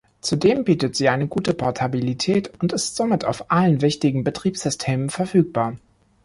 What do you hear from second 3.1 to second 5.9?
auf allen wichtigen Betriebssystemen verfügbar.